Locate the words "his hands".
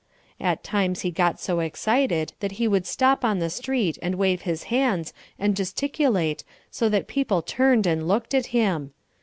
4.49-5.13